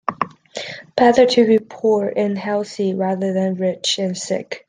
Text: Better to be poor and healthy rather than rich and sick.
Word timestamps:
Better 0.97 1.27
to 1.27 1.45
be 1.45 1.59
poor 1.59 2.07
and 2.07 2.35
healthy 2.35 2.95
rather 2.95 3.33
than 3.33 3.53
rich 3.53 3.99
and 3.99 4.17
sick. 4.17 4.59